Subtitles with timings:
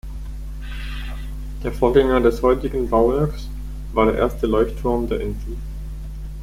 [1.63, 3.47] Der Vorgänger des heutiges Bauwerks
[3.93, 5.55] war der erste Leuchtturm der Insel.